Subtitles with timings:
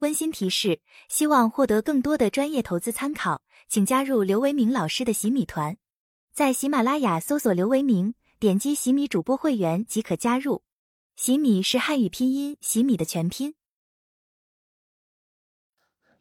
[0.00, 5.76] 温馨提示：希望获得更多的专业投资参考，请加入刘维明老师的洗米团，
[6.32, 10.62] 在喜马拉雅搜索刘维明，点击洗米主播会员即可加入。
[11.16, 13.54] 洗米是汉语拼音洗米的全拼。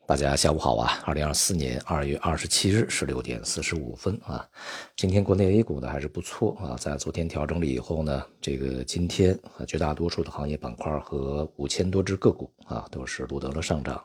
[0.07, 1.03] 大家下午好啊！
[1.03, 4.47] 二零二四年二月二十七日十六点四十五分啊，
[4.95, 14.01] 今天国内 A 股呢还是不错啊，在昨天调整了以后呢，这个今天啊绝大多数的行业板块和五千多只个股啊都是录得了上涨，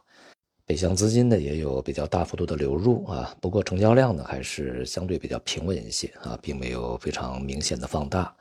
[0.66, 8.34] 北向资金呢也有比较大幅度的流入啊，不过成交量呢还是相对比较平稳一些啊，并没有非常明显的放大。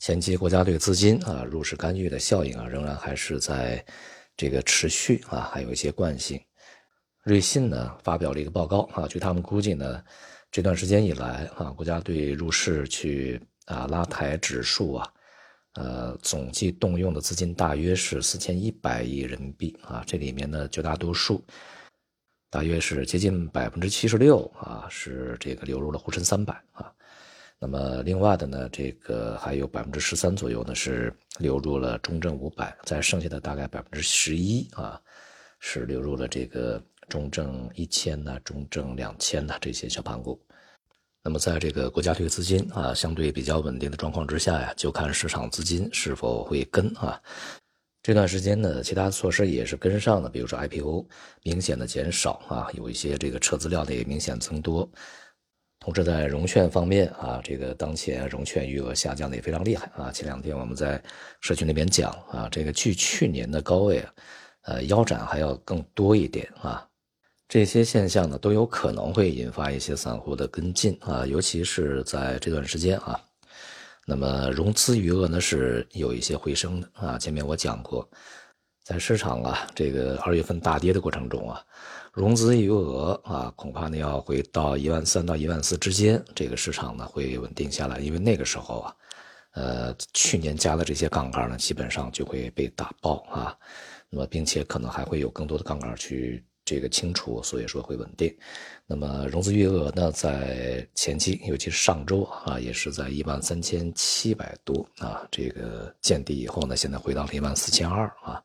[0.00, 3.84] 前期国家队资金啊入市干预的效应啊仍然还是在
[4.36, 6.40] 这个持续啊，还有一些惯性。
[7.22, 10.02] 瑞信呢发表了一个报告啊，据他们估计呢，
[10.50, 15.12] 这段时间以来啊，国家队入市去啊拉抬指数啊，
[15.74, 21.44] 呃，总计动用的资金大约是四千一百亿人民币啊，这里面呢绝大多数，
[22.48, 26.90] 大约是接近百分之七十六啊，是这个流入了沪深三百啊，
[27.58, 34.98] 那么另外的呢，这个还有百分之十三左右呢是流入了中证五百，在剩下的大概百分之十一啊，
[35.58, 36.82] 是流入了这个。
[37.10, 40.40] 中证一千呐，中证两千呐，这些小盘股。
[41.22, 47.20] 那么，在这个国家队资金啊相对比较稳定的状况之下呀，就看市场资金是否会跟啊。
[48.02, 51.06] 这段时间呢，其他措施也是跟上的，比如说 IPO
[51.42, 54.90] 明显的减少啊，有一些这个撤资料的也明显增多。
[55.80, 60.10] 同时，在融券方面啊，这个当前融券余额下降的也非常厉害啊。
[60.10, 61.02] 前两天我们在
[61.42, 64.14] 社群里面讲啊，这个距去年的高位啊，
[64.62, 66.86] 呃，腰斩还要更多一点啊。
[67.50, 73.20] 这些现象呢，都有可能会引发一些散户的跟进啊，尤其是在这段时间啊。
[74.06, 77.18] 那么融资余额呢是有一些回升的啊。
[77.18, 78.08] 前面我讲过，
[78.84, 81.60] 在市场啊这个二月份大跌的过程中啊，
[82.12, 88.94] 融资余额啊恐怕呢要回到一万三到一万四之间，这个市场呢会稳定下来，因为那个时候啊，
[89.54, 93.58] 呃去年加的这些杠杆呢基本上就会被打爆啊，
[94.08, 96.44] 那么并且可能还会有更多的杠杆去。
[96.70, 98.32] 这个清除，所以说会稳定。
[98.86, 108.40] 那么融资余额呢，在前期，尤其是上周啊，也是在一万三千七百多啊，这个见底以后呢，现在回到了一万四千二啊。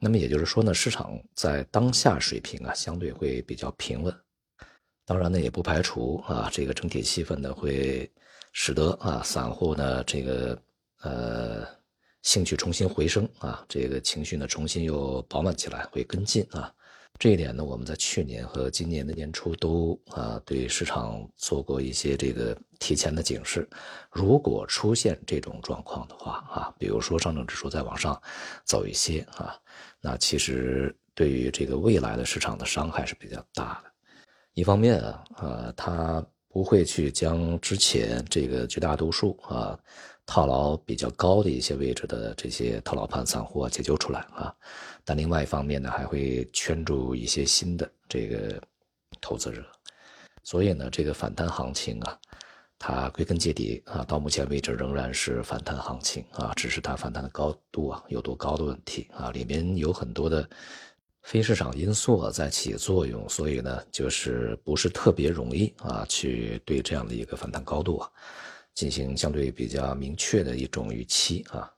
[0.00, 4.12] 那么也就是说呢，市场在当下水平啊，相对会比较平稳。
[5.06, 8.10] 当然呢，也不排除啊，这个整体气氛呢，会
[8.52, 10.60] 使得啊，散户呢，这个
[11.02, 11.64] 呃，
[12.22, 16.74] 兴趣重新回升啊，这个情绪呢，重新又饱满起来，会跟进啊。
[17.18, 23.68] 这一点呢，我们在去年和今年的年初都啊对市场做过一些这个提前的警示。
[24.10, 28.20] 如果出现这种状况的话啊，比如说上证指数再往上
[28.64, 29.58] 走一些啊，
[30.00, 33.90] 那其实对于这个未来的市场的伤害是比较大的。
[34.54, 39.78] 一方面啊，呃，它不会去将之前这个绝大多数啊。
[40.30, 44.54] 套牢比较高的一些位置的这些套牢盘散户啊解救出来啊，
[45.02, 48.60] 但另外一方面呢，还会圈住一些新的这个
[49.22, 49.64] 投资者，
[50.44, 52.18] 所以呢，这个反弹行情啊，
[52.78, 60.46] 它归根结底啊，到目前为止仍然是反弹行情啊，只是它反弹的高度啊有多高的问题啊，里面有很多的
[61.22, 68.10] 非市场因素啊在起作用，所以呢，就是不是特别容易啊去对这样的一个反弹高度啊。
[68.74, 71.68] 进行相对比较明确的一种预期啊，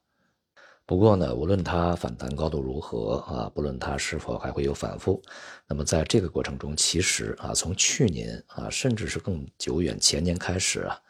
[0.85, 5.23] 不过呢，无论它反弹高度如何啊，不论它是否还会有反复，
[5.67, 11.01] 那么在这个过程中，其实啊，从去年啊，甚至是更久远前年开始啊，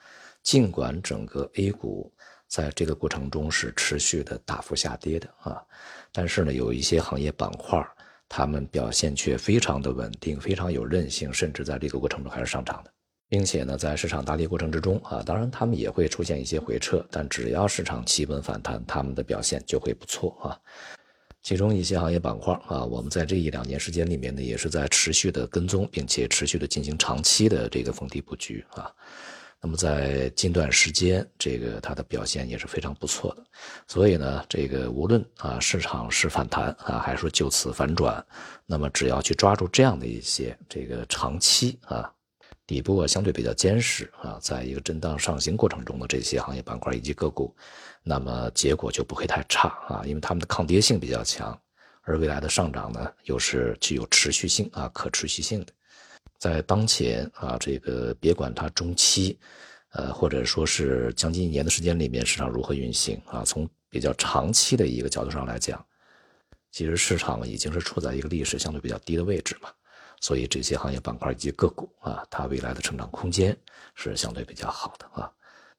[0.45, 2.13] 尽管整个 A 股
[2.47, 5.61] 在这个过程中是持续的大幅下跌的啊，
[6.13, 7.85] 但是呢，有一些行业板块，
[8.31, 12.91] 他们表现却非常的稳定，非常有韧性，甚至在这个过程中还是上涨的。
[13.29, 20.59] 并且呢，在市场大跌过程之中啊，当然他们也会出现一些回撤，但只要市场企稳反弹，他们的表现就会不错啊。
[21.43, 28.93] 其中一些行业板块啊，我们在这一两年时间里面呢，也是在持续的跟踪，并且持续的进行长期的这个逢低布局啊。
[29.63, 33.45] 那么在近段时间，这个它的表现也是非常不错的。
[33.87, 38.25] 所以呢，这个无论啊市场是反弹啊，还是说就此反转，
[38.65, 42.11] 那么只要去抓住这样的一些这个长期啊。
[42.67, 47.53] 底部啊相对比较坚实啊，在一个震荡上行过程中的这些行业板块以及个股，
[48.05, 51.61] 那么结果就不会太差啊，因为它们的抗跌性比较强，
[52.03, 55.73] 而未来的上涨呢又是具有持续性啊、可持续性的。
[56.41, 59.39] 在当前啊，这个别管它中期，
[59.91, 65.85] 呃，或者说是将近一年的时间里面，市场如何运行啊，从比较长期的一个角度上来讲，
[66.73, 69.69] 其实市场已经是处在一个历史相对比较低的位置嘛，
[70.19, 73.55] 所以这些行业板块以及个股啊，它未来的成长空间
[73.95, 75.31] 是相对比较好的啊。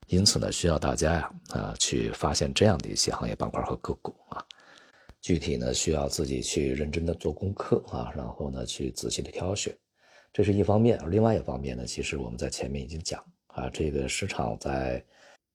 [0.10, 4.46] 因此呢，需要大家呀啊去发现这样的一些行业板块和个股啊，
[5.22, 9.75] 具体呢需要自己去认真的做功课啊，然后呢去仔细的挑选，
[10.33, 10.98] 这是一方面。
[11.00, 15.04] 而另外一方面呢，其实我们在前面已经讲啊，这个市场在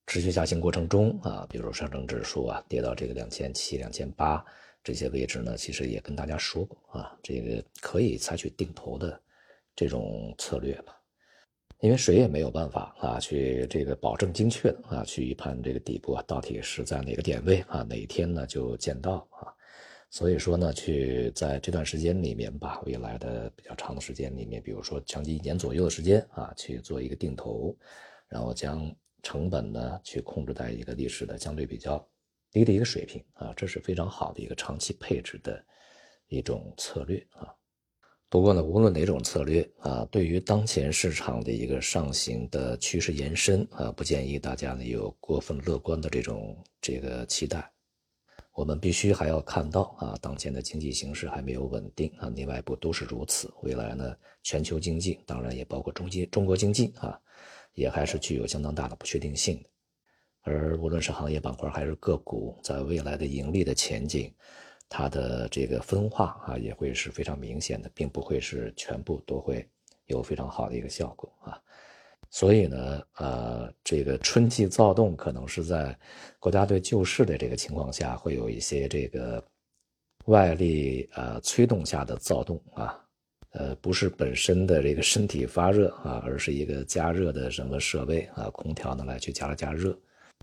[0.06, 4.44] 持续下行过程中啊，比如上证指数啊跌到这个两千七、两千八
[4.84, 9.20] 这些位置呢，其实也跟大家说过啊，这个可以采取定投的
[9.74, 10.92] 这种策略嘛。
[11.80, 19.52] 因为谁也没有办法啊，去这个保证精确的啊，去预判这个底部啊到底是在哪个点位啊，哪一天呢就见到啊，
[20.16, 27.76] 所以说呢，去在这段时间里面吧，未来的比较长的时间里面，比如说将近一年左右的时间啊，去做一个定投，
[28.26, 28.90] 然后将
[29.22, 32.02] 成本呢去控制在一个历史的相对比较
[32.50, 35.62] 低的一个水平啊，这是非常好的一个长期配置的
[36.28, 37.52] 一种策略啊。
[38.30, 47.70] 不过呢，无论哪种策略啊，对于当前市场的一个上行的趋势延伸啊，不建议大家呢有过分乐观的这种这个期待。
[48.56, 53.52] 我们必须还要看到啊，当前的经济形势还没有稳定啊，内外部都是如此。
[53.62, 57.20] 未来呢，全球经济当然也包括中间中国经济啊，
[57.74, 59.68] 也还是具有相当大的不确定性的。
[60.40, 64.32] 而无论是行业板块还是个股，在未来的盈利的前景。
[64.88, 69.68] 它的这个分化啊，也会是非常明显的，并不会是全部都会
[70.06, 71.60] 有非常好的一个效果啊。
[72.36, 75.98] 所以呢，呃，这个春季躁动可能是在
[76.38, 79.42] 国家队救市的这个情况下，会有一些这个
[80.26, 83.02] 外力呃催动下的躁动啊，
[83.52, 89.98] 呃，不是本身的这个身体发热啊，而是一个加热的整个设备啊，空调呢来去加了加热。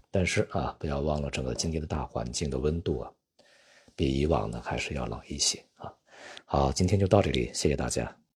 [0.10, 3.12] 但是啊，不要忘了整个经济的大环境的温度啊。
[3.96, 5.94] 比以往呢还是要冷一些啊。
[6.46, 8.23] 好，今天就到这里，谢谢大家。